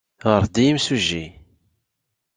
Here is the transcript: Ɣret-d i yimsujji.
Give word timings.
Ɣret-d 0.31 0.55
i 0.63 0.63
yimsujji. 0.65 1.25